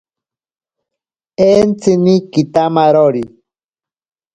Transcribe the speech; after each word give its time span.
Entsini 1.49 2.15
kitamarori. 2.31 3.23